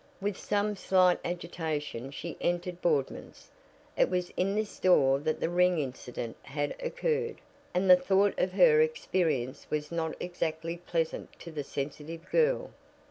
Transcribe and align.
With 0.19 0.35
some 0.35 0.75
slight 0.75 1.19
agitation 1.23 2.09
she 2.09 2.35
entered 2.41 2.81
Boardman's. 2.81 3.51
It 3.95 4.09
was 4.09 4.31
in 4.35 4.55
this 4.55 4.71
store 4.71 5.19
that 5.19 5.39
the 5.39 5.47
ring 5.47 5.77
incident 5.77 6.37
had 6.41 6.75
occurred, 6.79 7.39
and 7.71 7.87
the 7.87 7.95
thought 7.97 8.33
of 8.39 8.53
her 8.53 8.81
experience 8.81 9.67
was 9.69 9.91
not 9.91 10.15
exactly 10.19 10.77
pleasant 10.77 11.31
to 11.41 11.51
the 11.51 11.63
sensitive 11.63 12.27
girl. 12.31 12.71